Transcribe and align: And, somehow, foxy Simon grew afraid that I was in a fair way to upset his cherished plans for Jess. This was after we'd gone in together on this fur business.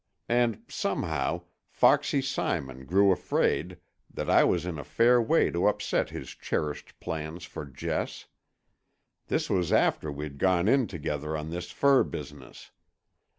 And, 0.29 0.63
somehow, 0.67 1.43
foxy 1.69 2.23
Simon 2.23 2.85
grew 2.85 3.11
afraid 3.11 3.77
that 4.11 4.31
I 4.31 4.43
was 4.43 4.65
in 4.65 4.79
a 4.79 4.83
fair 4.83 5.21
way 5.21 5.51
to 5.51 5.67
upset 5.67 6.09
his 6.09 6.29
cherished 6.31 6.99
plans 6.99 7.43
for 7.43 7.65
Jess. 7.67 8.25
This 9.27 9.47
was 9.47 9.71
after 9.71 10.11
we'd 10.11 10.39
gone 10.39 10.67
in 10.67 10.87
together 10.87 11.37
on 11.37 11.51
this 11.51 11.69
fur 11.69 12.03
business. 12.03 12.71